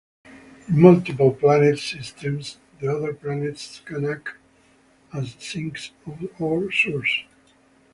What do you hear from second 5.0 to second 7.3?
as sinks or sources.